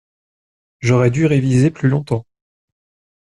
J'aurais 0.79 1.11
du 1.11 1.27
réviser 1.27 1.69
plus 1.69 1.87
longtemps. 1.87 2.25